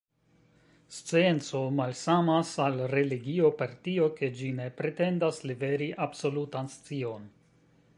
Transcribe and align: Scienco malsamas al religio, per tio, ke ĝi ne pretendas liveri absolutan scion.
Scienco 0.99 1.61
malsamas 1.81 2.55
al 2.67 2.79
religio, 2.95 3.53
per 3.61 3.77
tio, 3.89 4.11
ke 4.19 4.33
ĝi 4.41 4.53
ne 4.63 4.69
pretendas 4.81 5.43
liveri 5.53 5.95
absolutan 6.11 6.77
scion. 6.79 7.35